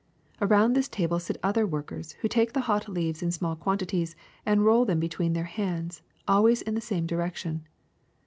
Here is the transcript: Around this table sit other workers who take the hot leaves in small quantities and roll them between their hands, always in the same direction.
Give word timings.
Around 0.41 0.73
this 0.73 0.87
table 0.89 1.19
sit 1.19 1.37
other 1.43 1.67
workers 1.67 2.13
who 2.21 2.27
take 2.27 2.53
the 2.53 2.61
hot 2.61 2.87
leaves 2.89 3.21
in 3.21 3.29
small 3.29 3.55
quantities 3.55 4.15
and 4.47 4.65
roll 4.65 4.83
them 4.83 4.99
between 4.99 5.33
their 5.33 5.43
hands, 5.43 6.01
always 6.27 6.63
in 6.63 6.73
the 6.73 6.81
same 6.81 7.05
direction. 7.05 7.67